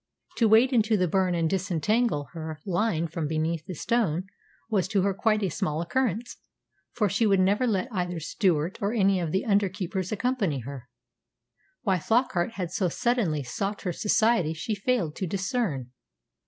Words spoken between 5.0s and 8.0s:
her quite a small occurrence, for she would never let